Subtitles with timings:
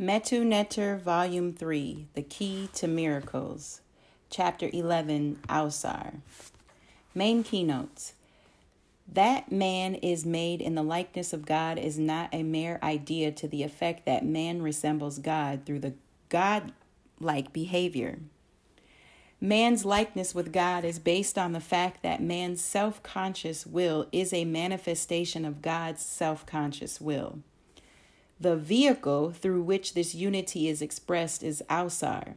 [0.00, 3.82] Metu Neter, Volume 3 The Key to Miracles,
[4.30, 6.22] Chapter 11 Ausar.
[7.14, 8.14] Main keynotes
[9.06, 13.46] That man is made in the likeness of God is not a mere idea to
[13.46, 15.92] the effect that man resembles God through the
[16.30, 16.72] God
[17.20, 18.20] like behavior.
[19.38, 24.32] Man's likeness with God is based on the fact that man's self conscious will is
[24.32, 27.40] a manifestation of God's self conscious will.
[28.40, 32.34] The vehicle through which this unity is expressed is Ausar.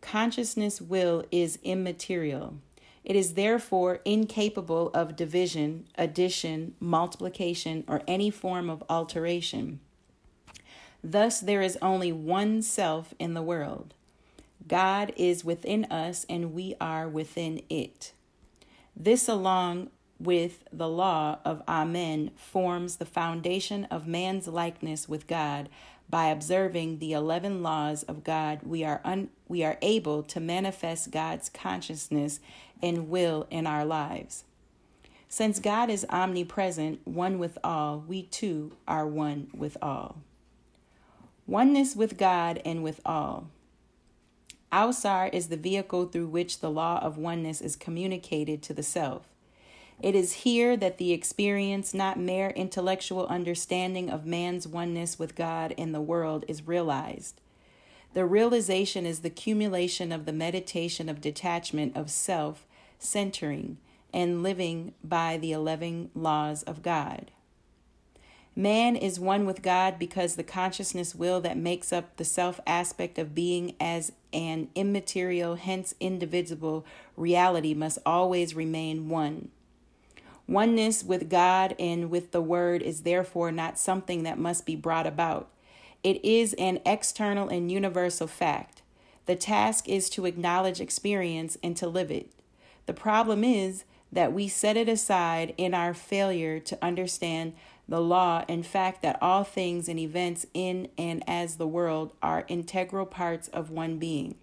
[0.00, 2.58] Consciousness will is immaterial.
[3.02, 9.80] It is therefore incapable of division, addition, multiplication, or any form of alteration.
[11.02, 13.94] Thus, there is only one self in the world.
[14.68, 18.12] God is within us, and we are within it.
[18.94, 25.68] This, along with the law of Amen forms the foundation of man's likeness with God.
[26.08, 31.10] By observing the 11 laws of God, we are un- we are able to manifest
[31.10, 32.40] God's consciousness
[32.82, 34.44] and will in our lives.
[35.28, 40.16] Since God is omnipresent, one with all, we too are one with all.
[41.46, 43.48] Oneness with God and with all.
[44.72, 49.29] Ausar is the vehicle through which the law of oneness is communicated to the self.
[50.02, 55.74] It is here that the experience, not mere intellectual understanding of man's oneness with God
[55.76, 57.40] and the world, is realized.
[58.14, 62.66] The realization is the accumulation of the meditation of detachment of self,
[62.98, 63.76] centering,
[64.12, 67.30] and living by the 11 laws of God.
[68.56, 73.18] Man is one with God because the consciousness will that makes up the self aspect
[73.18, 76.84] of being as an immaterial, hence indivisible
[77.16, 79.50] reality must always remain one.
[80.50, 85.06] Oneness with God and with the Word is therefore not something that must be brought
[85.06, 85.48] about.
[86.02, 88.82] It is an external and universal fact.
[89.26, 92.32] The task is to acknowledge experience and to live it.
[92.86, 97.52] The problem is that we set it aside in our failure to understand
[97.88, 102.44] the law and fact that all things and events in and as the world are
[102.48, 104.34] integral parts of one being.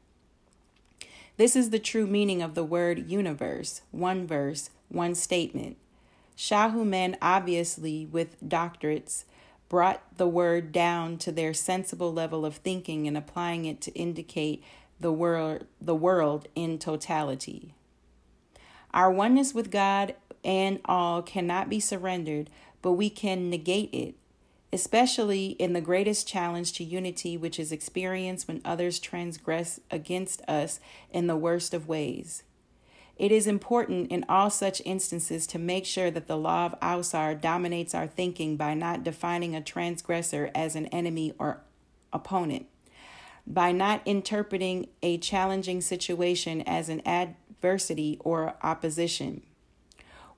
[1.36, 5.76] This is the true meaning of the word universe, one verse, one statement.
[6.38, 9.24] Shahu men, obviously with doctorates,
[9.70, 14.64] brought the word down to their sensible level of thinking and applying it to indicate
[15.00, 17.74] the world, the world in totality.
[18.94, 22.50] Our oneness with God and all cannot be surrendered,
[22.82, 24.16] but we can negate it,
[24.72, 30.80] especially in the greatest challenge to unity, which is experienced when others transgress against us
[31.12, 32.44] in the worst of ways.
[33.18, 37.40] It is important in all such instances to make sure that the law of Ausar
[37.40, 41.62] dominates our thinking by not defining a transgressor as an enemy or
[42.14, 42.68] opponent,
[43.48, 49.42] by not interpreting a challenging situation as an adversity or opposition.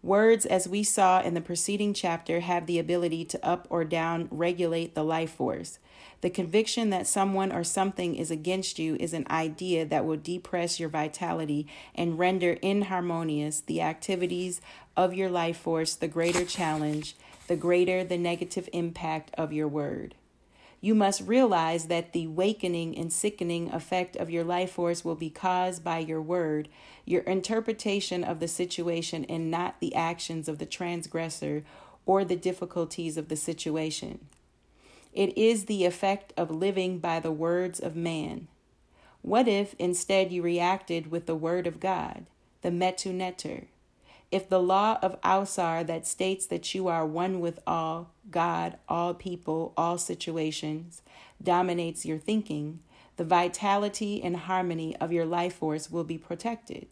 [0.01, 4.29] Words, as we saw in the preceding chapter, have the ability to up or down
[4.31, 5.77] regulate the life force.
[6.21, 10.79] The conviction that someone or something is against you is an idea that will depress
[10.79, 14.61] your vitality and render inharmonious the activities
[14.95, 17.15] of your life force, the greater challenge,
[17.47, 20.15] the greater the negative impact of your word.
[20.81, 25.29] You must realize that the wakening and sickening effect of your life force will be
[25.29, 26.69] caused by your word,
[27.05, 31.63] your interpretation of the situation, and not the actions of the transgressor
[32.05, 34.27] or the difficulties of the situation.
[35.13, 38.47] It is the effect of living by the words of man.
[39.21, 42.25] What if instead you reacted with the word of God,
[42.61, 43.63] the metu neter?
[44.31, 49.13] If the law of Ausar that states that you are one with all, God, all
[49.13, 51.01] people, all situations,
[51.41, 52.79] dominates your thinking,
[53.17, 56.87] the vitality and harmony of your life force will be protected.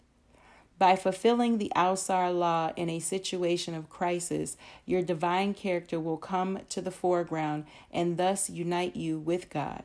[0.80, 6.60] By fulfilling the Ausar law in a situation of crisis, your divine character will come
[6.70, 9.84] to the foreground and thus unite you with God.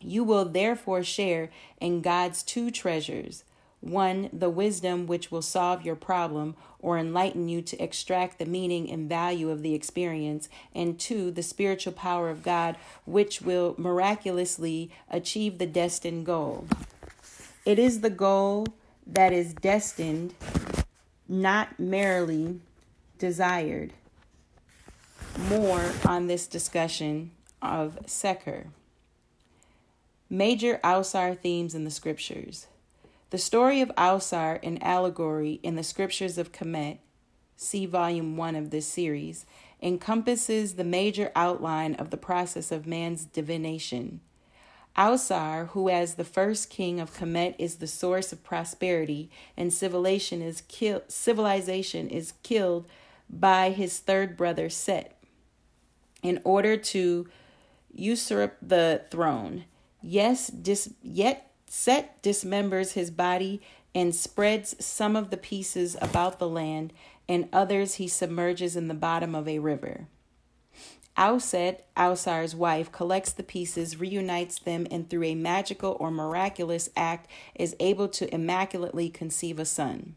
[0.00, 1.50] You will therefore share
[1.80, 3.44] in God's two treasures
[3.86, 8.90] one, the wisdom which will solve your problem or enlighten you to extract the meaning
[8.90, 14.90] and value of the experience, and two, the spiritual power of God which will miraculously
[15.10, 16.66] achieve the destined goal.
[17.64, 18.66] It is the goal
[19.06, 20.34] that is destined,
[21.28, 22.60] not merely
[23.18, 23.92] desired.
[25.48, 28.66] More on this discussion of Seker.
[30.28, 32.66] Major Ausar themes in the scriptures.
[33.30, 36.98] The story of Ausar in allegory in the scriptures of Kemet,
[37.56, 39.46] see volume 1 of this series,
[39.82, 44.20] encompasses the major outline of the process of man's divination.
[44.96, 50.40] Ausar, who as the first king of Kemet is the source of prosperity and civilization
[50.40, 52.86] is killed civilization is killed
[53.28, 55.20] by his third brother Set
[56.22, 57.28] in order to
[57.92, 59.64] usurp the throne.
[60.00, 63.60] Yes, dis, yet Set dismembers his body
[63.94, 66.92] and spreads some of the pieces about the land,
[67.28, 70.06] and others he submerges in the bottom of a river.
[71.16, 77.26] Auset, Ausar's wife, collects the pieces, reunites them, and through a magical or miraculous act
[77.54, 80.14] is able to immaculately conceive a son.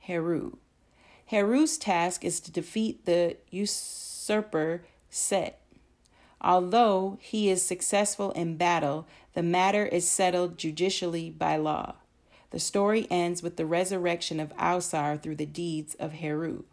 [0.00, 0.56] Heru.
[1.26, 5.60] Heru's task is to defeat the usurper Set.
[6.40, 9.06] Although he is successful in battle,
[9.36, 11.96] the matter is settled judicially by law.
[12.52, 16.64] The story ends with the resurrection of Ausar through the deeds of Heru.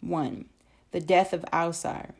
[0.00, 0.46] 1.
[0.92, 2.12] The death of Ausar.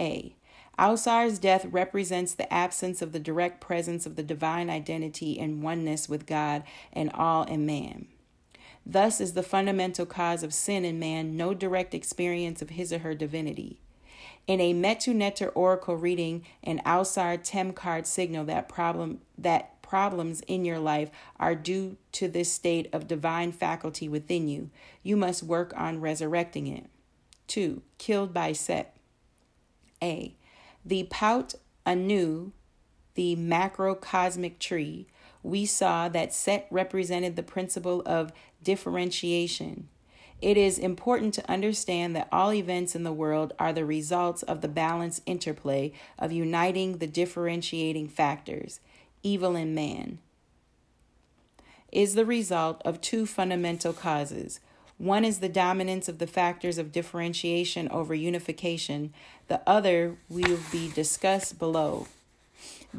[0.00, 0.34] A.
[0.76, 6.08] Ausar's death represents the absence of the direct presence of the divine identity and oneness
[6.08, 8.08] with God and all in man.
[8.84, 12.98] Thus is the fundamental cause of sin in man no direct experience of his or
[12.98, 13.78] her divinity.
[14.48, 20.64] In a Metu oracle reading, an Ausar Tem card signal that problem that problems in
[20.64, 24.70] your life are due to this state of divine faculty within you.
[25.02, 26.86] You must work on resurrecting it.
[27.48, 27.82] 2.
[27.98, 28.96] Killed by Set.
[30.02, 30.34] A.
[30.82, 31.54] The pout
[31.84, 32.52] Anu,
[33.16, 35.08] the macrocosmic tree,
[35.42, 39.88] we saw that Set represented the principle of differentiation.
[40.40, 44.60] It is important to understand that all events in the world are the results of
[44.60, 48.80] the balanced interplay of uniting the differentiating factors,
[49.22, 50.18] evil and man,
[51.90, 54.60] is the result of two fundamental causes
[54.98, 59.14] one is the dominance of the factors of differentiation over unification,
[59.46, 62.08] the other will be discussed below.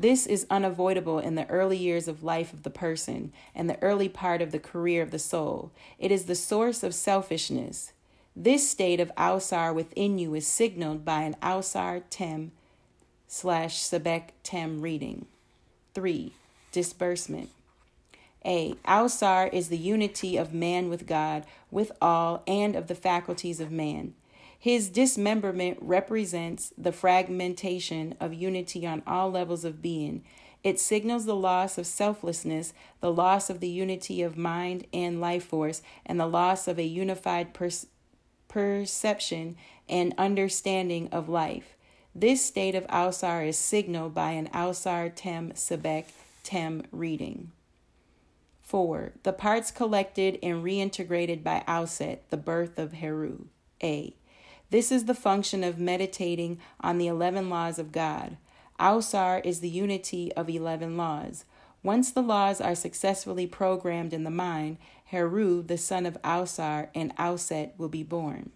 [0.01, 4.07] This is unavoidable in the early years of life of the person and the early
[4.07, 5.72] part of the career of the soul.
[5.98, 7.92] It is the source of selfishness.
[8.34, 12.54] This state of Ausar within you is signaled by an Ausar Tem
[13.28, 15.25] slash Sebek Tem reading.
[15.96, 16.31] 3.
[16.72, 17.50] Disbursement.
[18.45, 18.75] A.
[18.86, 23.69] Ausar is the unity of man with God, with all, and of the faculties of
[23.69, 24.13] man.
[24.60, 30.24] His dismemberment represents the fragmentation of unity on all levels of being.
[30.66, 35.46] It signals the loss of selflessness, the loss of the unity of mind and life
[35.46, 37.70] force, and the loss of a unified per-
[38.50, 39.56] perception
[39.88, 41.78] and understanding of life.
[42.14, 46.06] This state of Ausar is signaled by an Ausar Tem Sebek
[46.44, 47.52] Tem reading.
[48.64, 49.14] 4.
[49.24, 53.46] The parts collected and reintegrated by Auset, the birth of Heru.
[53.82, 54.14] A.
[54.71, 58.38] This is the function of meditating on the 11 laws of God.
[58.80, 61.45] Ausar is the unity of 11 laws.
[61.81, 67.16] Once the laws are successfully programmed in the mind, Heru, the son of Ausar, and
[67.16, 68.51] Auset will be born.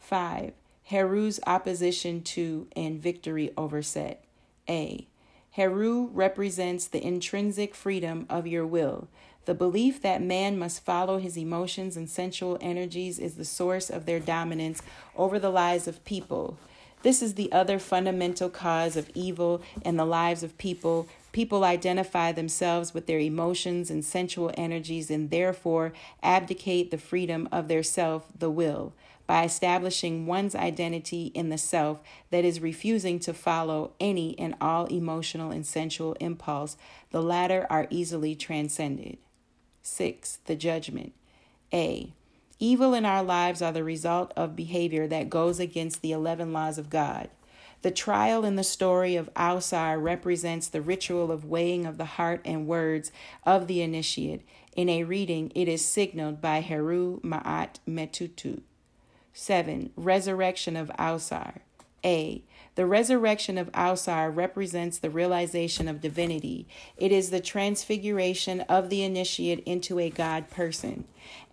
[0.00, 0.52] 5.
[0.84, 4.24] Heru's opposition to and victory over Set.
[4.68, 5.06] A.
[5.52, 9.08] Heru represents the intrinsic freedom of your will.
[9.46, 14.04] The belief that man must follow his emotions and sensual energies is the source of
[14.04, 14.82] their dominance
[15.16, 16.58] over the lives of people.
[17.02, 21.06] This is the other fundamental cause of evil in the lives of people.
[21.30, 25.92] People identify themselves with their emotions and sensual energies and therefore
[26.24, 28.92] abdicate the freedom of their self, the will
[29.28, 31.98] by establishing one's identity in the self
[32.30, 36.76] that is refusing to follow any and all emotional and sensual impulse,
[37.10, 39.18] the latter are easily transcended.
[39.86, 40.38] 6.
[40.46, 41.12] The judgment.
[41.72, 42.12] A.
[42.58, 46.76] Evil in our lives are the result of behavior that goes against the 11 laws
[46.76, 47.28] of God.
[47.82, 52.40] The trial in the story of Ausar represents the ritual of weighing of the heart
[52.44, 53.12] and words
[53.44, 54.42] of the initiate.
[54.74, 58.62] In a reading, it is signaled by Heru Ma'at Metutu.
[59.34, 59.90] 7.
[59.96, 61.60] Resurrection of Ausar.
[62.06, 62.42] A.
[62.76, 66.68] The resurrection of Ausar represents the realization of divinity.
[66.98, 71.04] It is the transfiguration of the initiate into a God person.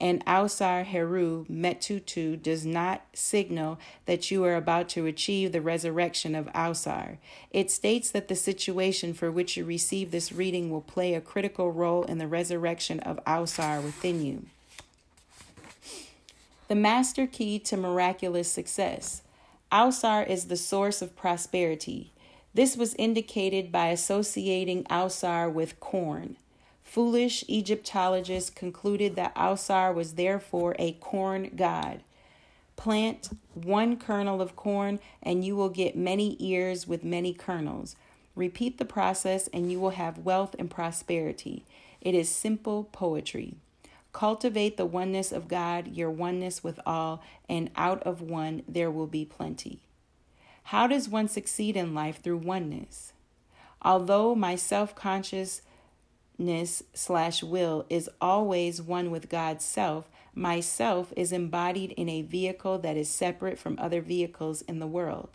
[0.02, 6.36] And Ausar Heru Metutu does not signal that you are about to achieve the resurrection
[6.36, 7.18] of Ausar.
[7.52, 11.72] It states that the situation for which you receive this reading will play a critical
[11.72, 14.46] role in the resurrection of Ausar within you.
[16.68, 19.22] The master key to miraculous success.
[19.74, 22.12] Ausar is the source of prosperity.
[22.54, 26.38] This was indicated by associating Ausar with corn.
[26.84, 32.02] Foolish Egyptologists concluded that Ausar was therefore a corn god.
[32.76, 37.96] Plant one kernel of corn, and you will get many ears with many kernels.
[38.36, 41.66] Repeat the process, and you will have wealth and prosperity.
[42.00, 43.56] It is simple poetry.
[44.14, 49.08] Cultivate the oneness of God, your oneness with all, and out of one there will
[49.08, 49.80] be plenty.
[50.66, 53.14] How does one succeed in life through oneness?
[53.82, 55.64] Although my self consciousness
[56.94, 62.96] slash will is always one with God's self, myself is embodied in a vehicle that
[62.96, 65.30] is separate from other vehicles in the world.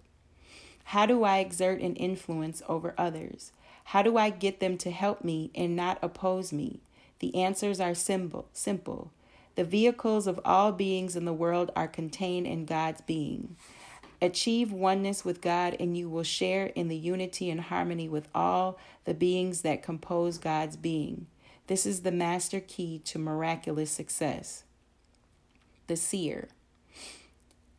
[0.84, 3.52] How do I exert an influence over others?
[3.84, 6.80] How do I get them to help me and not oppose me?
[7.20, 8.48] The answers are simple.
[8.52, 9.12] Simple.
[9.54, 13.56] The vehicles of all beings in the world are contained in God's being.
[14.20, 18.78] Achieve oneness with God, and you will share in the unity and harmony with all
[19.04, 21.26] the beings that compose God's being.
[21.68, 24.64] This is the master key to miraculous success.
[25.86, 26.48] The seer.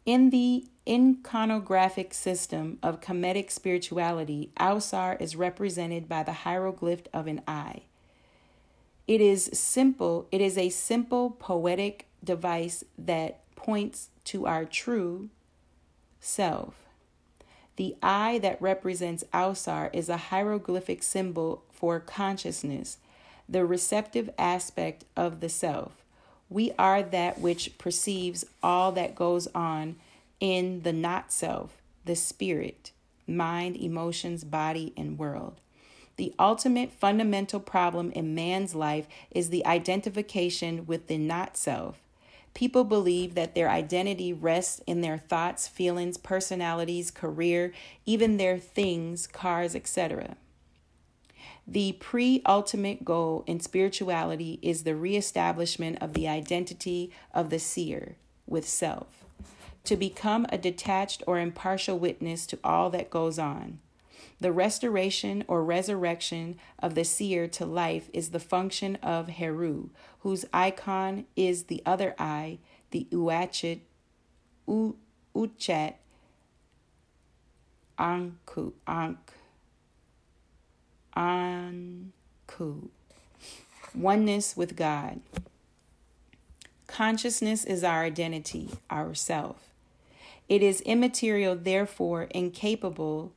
[0.06, 7.42] In the iconographic system of Kemetic spirituality, Ausar is represented by the hieroglyph of an
[7.48, 7.84] eye.
[9.10, 15.30] It is simple, it is a simple poetic device that points to our true
[16.20, 16.76] self.
[17.78, 22.98] The eye that represents Ausar is a hieroglyphic symbol for consciousness,
[23.50, 26.06] the receptive aspect of the self.
[26.48, 29.96] We are that which perceives all that goes on
[30.40, 32.92] in the not self, the spirit,
[33.26, 35.62] mind, emotions, body, and world.
[36.20, 42.02] The ultimate fundamental problem in man's life is the identification with the not self.
[42.54, 47.72] People believe that their identity rests in their thoughts, feelings, personalities, career,
[48.06, 50.36] even their things, cars, etc.
[51.66, 58.18] The pre ultimate goal in spirituality is the reestablishment of the identity of the seer
[58.46, 59.24] with self,
[59.86, 63.80] to become a detached or impartial witness to all that goes on.
[64.42, 70.46] The restoration or resurrection of the seer to life is the function of Heru, whose
[70.54, 72.60] icon is the other eye,
[72.92, 73.82] the Uachet,
[74.68, 74.96] U,
[75.36, 75.96] Uchat
[78.00, 79.34] Anku, Ankh.
[81.18, 82.88] Anku.
[83.94, 85.20] Oneness with God.
[86.88, 89.70] Consciousness is our identity, our self.
[90.48, 93.34] It is immaterial, therefore incapable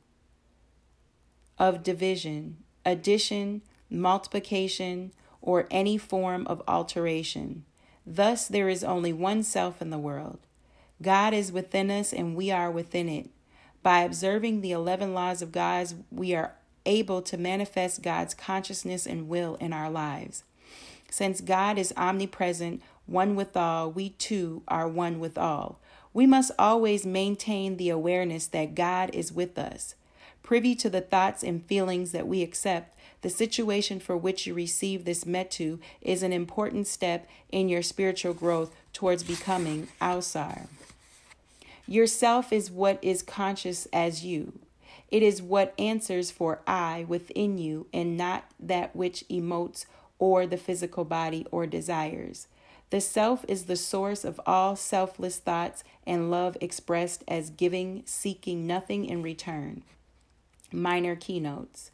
[1.59, 7.65] of division, addition, multiplication, or any form of alteration.
[8.05, 10.39] Thus, there is only one self in the world.
[11.01, 13.29] God is within us and we are within it.
[13.81, 16.53] By observing the 11 laws of God, we are
[16.85, 20.43] able to manifest God's consciousness and will in our lives.
[21.09, 25.79] Since God is omnipresent, one with all, we too are one with all.
[26.13, 29.95] We must always maintain the awareness that God is with us.
[30.43, 35.05] Privy to the thoughts and feelings that we accept, the situation for which you receive
[35.05, 40.67] this metu is an important step in your spiritual growth towards becoming Ausar.
[41.87, 44.59] Yourself is what is conscious as you.
[45.09, 49.85] It is what answers for I within you and not that which emotes
[50.19, 52.47] or the physical body or desires.
[52.89, 58.67] The self is the source of all selfless thoughts and love expressed as giving, seeking
[58.67, 59.83] nothing in return.
[60.73, 61.91] Minor keynotes.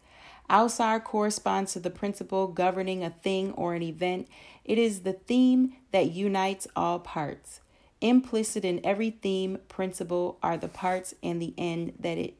[0.49, 4.27] Ausar corresponds to the principle governing a thing or an event.
[4.65, 7.61] It is the theme that unites all parts.
[8.01, 12.35] Implicit in every theme principle are the parts and the end that it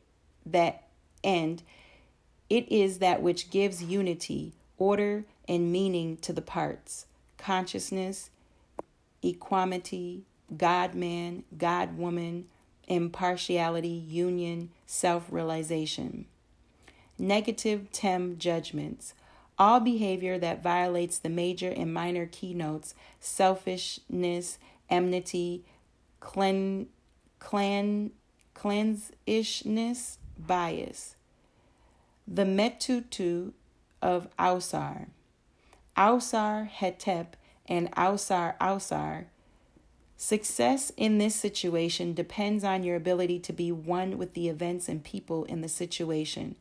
[0.45, 0.83] that
[1.23, 1.63] end,
[2.49, 7.05] it is that which gives unity, order, and meaning to the parts
[7.37, 8.29] consciousness,
[9.23, 10.23] equanimity,
[10.55, 12.47] God man, God woman,
[12.87, 16.25] impartiality, union, self realization.
[17.19, 19.13] Negative TEM judgments.
[19.57, 24.57] All behavior that violates the major and minor keynotes selfishness,
[24.89, 25.65] enmity,
[26.21, 26.87] clan,
[27.39, 28.11] clan,
[28.55, 31.15] cleansishness, bias.
[32.25, 33.51] The Metutu
[34.01, 35.07] of Ausar.
[35.97, 37.33] Ausar Hetep
[37.67, 39.25] and Ausar Ausar.
[40.15, 45.03] Success in this situation depends on your ability to be one with the events and
[45.03, 46.55] people in the situation.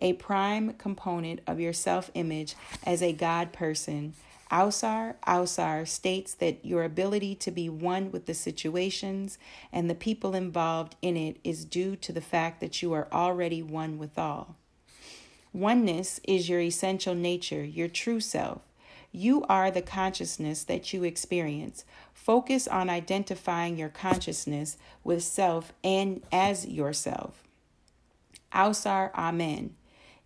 [0.00, 2.54] A prime component of your self image
[2.84, 4.14] as a God person
[4.50, 9.38] Ausar Ausar states that your ability to be one with the situations
[9.72, 13.62] and the people involved in it is due to the fact that you are already
[13.62, 14.56] one with all.
[15.52, 18.62] Oneness is your essential nature, your true self.
[19.12, 21.84] You are the consciousness that you experience.
[22.12, 27.44] Focus on identifying your consciousness with self and as yourself.
[28.52, 29.74] Ausar Amen.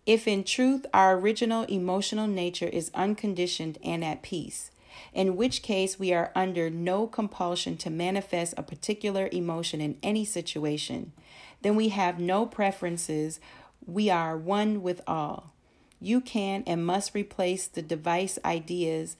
[0.05, 4.69] If in truth our original emotional nature is unconditioned and at peace,
[5.13, 10.23] in which case we are under no compulsion to manifest a particular emotion in any
[10.23, 11.11] situation,
[11.63, 13.39] then we have no preferences.
[13.87, 15.53] We are one with all.
[15.99, 19.17] You can and must replace the device ideas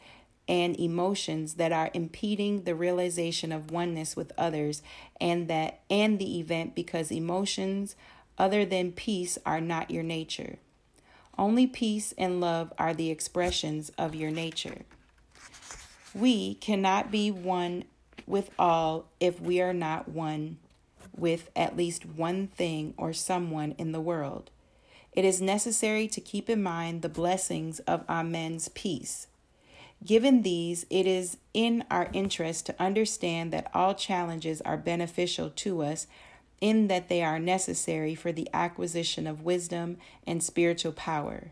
[0.48, 4.84] and emotions that are impeding the realization of oneness with others
[5.20, 7.96] and that and the event because emotions
[8.38, 10.60] other than peace are not your nature.
[11.38, 14.84] Only peace and love are the expressions of your nature.
[16.14, 17.84] We cannot be one
[18.26, 20.58] with all if we are not one
[21.16, 24.50] with at least one thing or someone in the world.
[25.12, 29.28] It is necessary to keep in mind the blessings of Amen's peace.
[30.04, 35.84] Given these, it is in our interest to understand that all challenges are beneficial to
[35.84, 36.06] us
[36.66, 41.52] in that they are necessary for the acquisition of wisdom and spiritual power.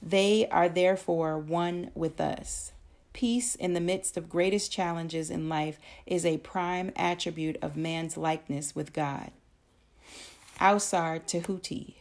[0.00, 2.70] They are therefore one with us.
[3.12, 8.16] Peace in the midst of greatest challenges in life is a prime attribute of man's
[8.16, 9.32] likeness with God.
[10.60, 11.94] Ausar Tehuti.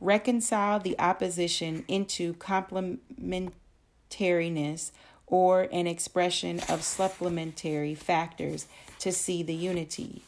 [0.00, 4.92] Reconcile the opposition into complementariness
[5.26, 8.66] or an expression of supplementary factors
[8.98, 10.22] to see the unity.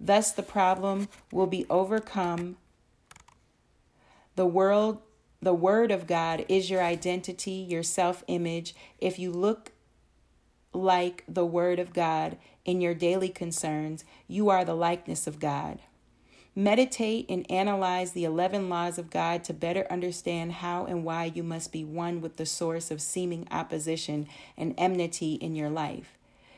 [0.00, 2.56] Thus, the problem will be overcome.
[4.36, 5.00] The world
[5.44, 8.74] the Word of God is your identity, your self image.
[8.98, 9.72] If you look
[10.72, 15.80] like the Word of God in your daily concerns, you are the likeness of God.
[16.56, 21.42] Meditate and analyze the 11 laws of God to better understand how and why you
[21.42, 26.16] must be one with the source of seeming opposition and enmity in your life.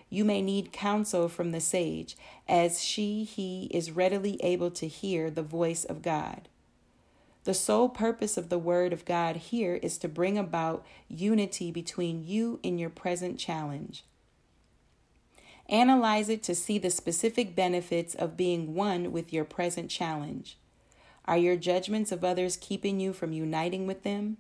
[0.09, 2.17] You may need counsel from the sage,
[2.49, 6.49] as she, he is readily able to hear the voice of God.
[7.45, 12.27] The sole purpose of the Word of God here is to bring about unity between
[12.27, 14.05] you and your present challenge.
[15.69, 20.57] Analyze it to see the specific benefits of being one with your present challenge.
[21.25, 24.37] Are your judgments of others keeping you from uniting with them?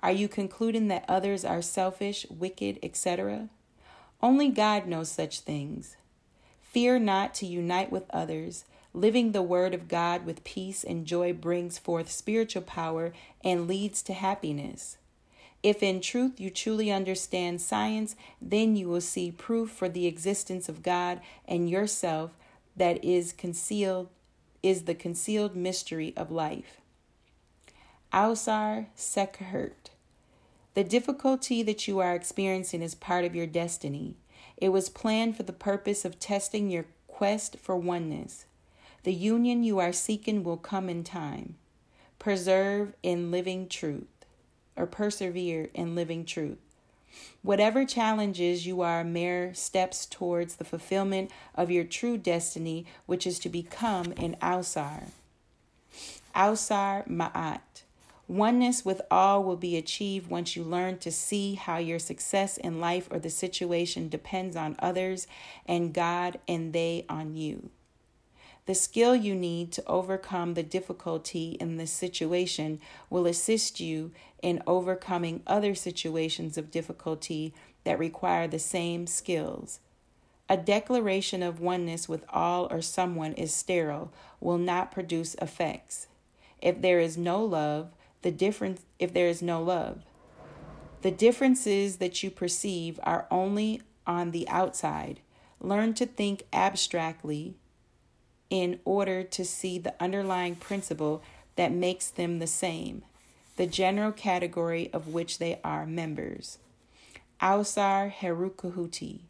[0.00, 3.48] Are you concluding that others are selfish, wicked, etc.?
[4.22, 5.96] Only God knows such things.
[6.62, 11.32] Fear not to unite with others, Living the Word of God with peace and joy
[11.32, 13.12] brings forth spiritual power
[13.44, 14.96] and leads to happiness.
[15.62, 20.68] If in truth you truly understand science, then you will see proof for the existence
[20.68, 22.32] of God and yourself
[22.76, 24.08] that is concealed
[24.62, 26.80] is the concealed mystery of life.
[28.12, 29.90] Ausar Sekhert.
[30.74, 34.14] The difficulty that you are experiencing is part of your destiny.
[34.56, 38.46] It was planned for the purpose of testing your quest for oneness.
[39.02, 41.56] The union you are seeking will come in time.
[42.18, 44.26] Preserve in living truth,
[44.76, 46.58] or persevere in living truth.
[47.42, 53.38] Whatever challenges you are mere steps towards the fulfillment of your true destiny, which is
[53.40, 55.08] to become an Ausar.
[56.34, 57.79] Ausar Ma'at.
[58.30, 62.78] Oneness with all will be achieved once you learn to see how your success in
[62.78, 65.26] life or the situation depends on others
[65.66, 67.70] and God and they on you.
[68.66, 74.62] The skill you need to overcome the difficulty in this situation will assist you in
[74.64, 79.80] overcoming other situations of difficulty that require the same skills.
[80.48, 86.06] A declaration of oneness with all or someone is sterile, will not produce effects.
[86.62, 87.90] If there is no love,
[88.22, 90.02] the difference if there is no love,
[91.02, 95.20] the differences that you perceive are only on the outside.
[95.60, 97.54] Learn to think abstractly
[98.50, 101.22] in order to see the underlying principle
[101.56, 103.02] that makes them the same,
[103.56, 106.58] the general category of which they are members.
[107.40, 109.20] Ausar Herukahuti.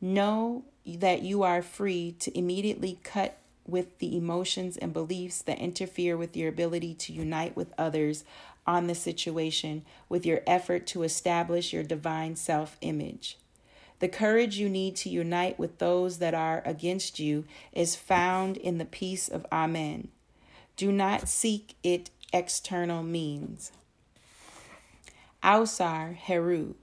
[0.00, 6.16] Know that you are free to immediately cut with the emotions and beliefs that interfere
[6.16, 8.24] with your ability to unite with others
[8.66, 13.38] on the situation with your effort to establish your divine self image.
[14.00, 18.78] The courage you need to unite with those that are against you is found in
[18.78, 20.08] the peace of Amen.
[20.76, 23.70] Do not seek it external means.
[25.42, 26.74] Ausar Heru.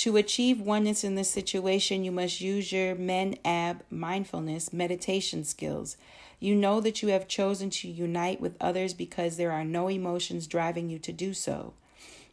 [0.00, 5.98] To achieve oneness in this situation, you must use your men ab mindfulness meditation skills.
[6.38, 10.46] You know that you have chosen to unite with others because there are no emotions
[10.46, 11.74] driving you to do so.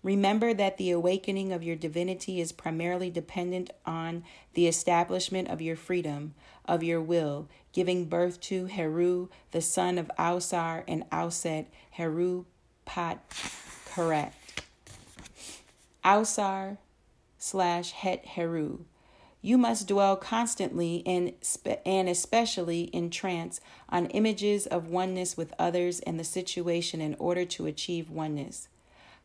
[0.02, 5.76] Remember that the awakening of your divinity is primarily dependent on the establishment of your
[5.76, 12.46] freedom, of your will, giving birth to Heru, the son of Ausar and Auset, Heru
[12.86, 13.18] Pa
[13.94, 14.32] Khart.
[16.06, 16.78] Ausar
[17.38, 18.86] slash Het Heru.
[19.42, 21.34] You must dwell constantly and,
[21.86, 27.46] and especially in trance on images of oneness with others and the situation in order
[27.46, 28.68] to achieve oneness.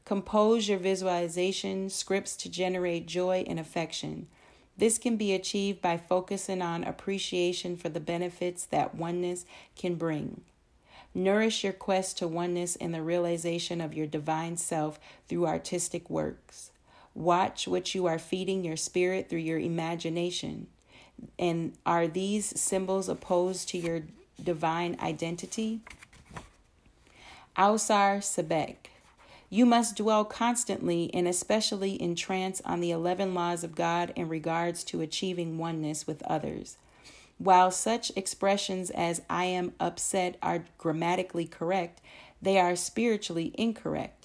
[0.05, 4.27] Compose your visualization scripts to generate joy and affection.
[4.77, 9.46] This can be achieved by focusing on appreciation for the benefits that oneness
[9.77, 10.42] can bring.
[11.14, 14.98] Nourish your quest to oneness and the realization of your divine self
[15.29, 16.71] through artistic works.
[17.14, 20.68] Watch what you are feeding your spirit through your imagination.
[21.38, 24.03] And are these symbols opposed to your
[24.42, 25.81] divine identity?
[27.57, 28.77] Ausar Sebek.
[29.51, 34.31] You must dwell constantly and especially in trance on the 11 laws of God in
[34.31, 36.79] regards to achieving oneness with others.
[37.37, 42.01] While such expressions as I am upset are grammatically correct,
[42.40, 44.21] they are spiritually incorrect.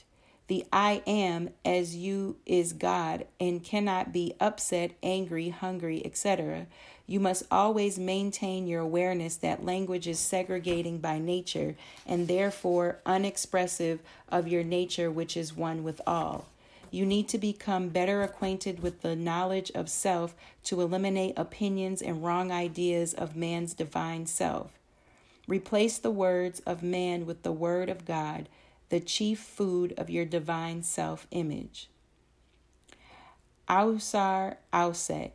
[0.48, 6.68] The I am as you is God and cannot be upset, angry, hungry, etc.
[7.06, 14.00] You must always maintain your awareness that language is segregating by nature and therefore unexpressive
[14.30, 16.46] of your nature, which is one with all.
[16.92, 20.34] You need to become better acquainted with the knowledge of self
[20.64, 24.72] to eliminate opinions and wrong ideas of man's divine self.
[25.48, 28.48] Replace the words of man with the word of God
[28.90, 31.90] the chief food of your divine self image.
[33.68, 35.32] Ausar Auset,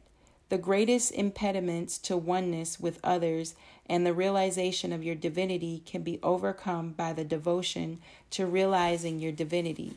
[0.49, 3.55] the greatest impediments to oneness with others
[3.87, 9.33] and the realization of your divinity can be overcome by the devotion to realizing your
[9.33, 9.97] divinity.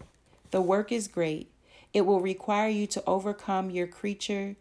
[0.51, 1.49] The work is great.
[1.93, 4.55] It will require you to overcome your creature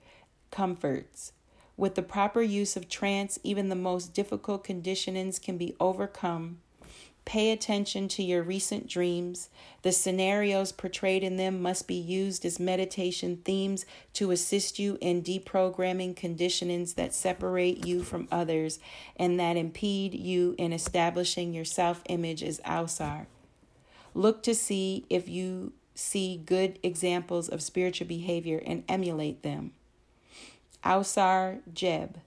[0.53, 1.33] comforts.
[1.77, 6.59] With the proper use of trance, even the most difficult conditionings can be overcome
[7.25, 9.49] Pay attention to your recent dreams.
[9.83, 15.23] The scenarios portrayed in them must be used as meditation themes to assist you in
[15.23, 18.79] deprogramming conditionings that separate you from others
[19.17, 23.27] and that impede you in establishing your self image as Ausar.
[24.13, 29.73] Look to see if you see good examples of spiritual behavior and emulate them.
[30.85, 32.19] Ausar Jeb.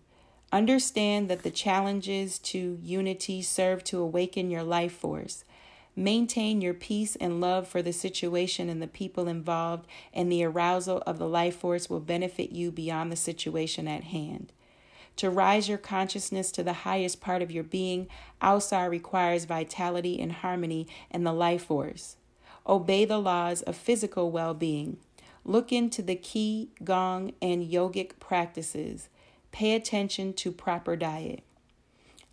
[0.52, 5.44] Understand that the challenges to unity serve to awaken your life force.
[5.96, 11.04] Maintain your peace and love for the situation and the people involved, and the arousal
[11.06, 14.54] of the life force will benefit you beyond the situation at hand.
[15.18, 18.08] To rise your consciousness to the highest part of your being,
[18.42, 22.18] Ausar requires vitality and harmony in the life force.
[22.68, 24.98] Obey the laws of physical well being.
[25.44, 29.10] Look into the Qi, Gong, and yogic practices.
[29.52, 31.44] Pay attention to proper diet.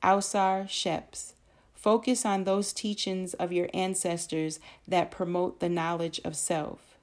[0.03, 1.33] Ausar Sheps.
[1.75, 6.97] Focus on those teachings of your ancestors that promote the knowledge of self.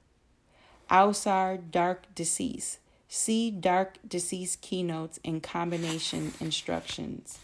[0.90, 2.78] Ausar Dark Decease.
[3.08, 7.38] See Dark Decease keynotes and combination instructions.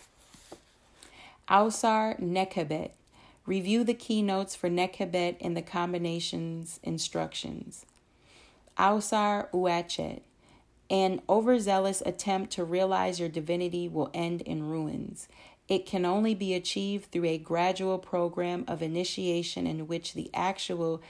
[1.49, 2.91] Ausar Nekhabet.
[3.47, 7.87] Review the keynotes for Nekhabet and the combinations instructions.
[8.77, 10.21] Ausar Uachet.
[10.91, 15.29] An overzealous attempt to realize your divinity will end in ruins.
[15.69, 21.03] It can only be achieved through a gradual program of initiation in which the actual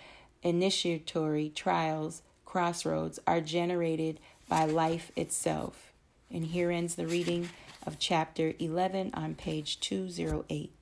[0.43, 5.93] initiatory trials, crossroads, are generated by life itself.
[6.31, 7.51] And here ends the reading
[7.87, 10.73] of chapter 11 on page 208.